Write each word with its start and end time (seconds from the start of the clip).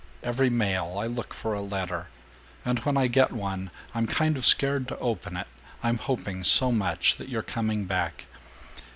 Every 0.23 0.49
mail 0.49 0.97
I 0.97 1.05
look 1.05 1.31
for 1.31 1.53
a 1.53 1.61
letter, 1.61 2.07
and 2.65 2.79
when 2.79 2.97
I 2.97 3.05
get 3.05 3.31
one 3.31 3.69
I'm 3.93 4.07
kind 4.07 4.35
of 4.35 4.47
scared 4.47 4.87
to 4.87 4.97
open 4.97 5.37
it, 5.37 5.45
I'm 5.83 5.99
hoping 5.99 6.43
so 6.43 6.71
much 6.71 7.17
that 7.17 7.29
you're 7.29 7.43
coming 7.43 7.85
back. 7.85 8.25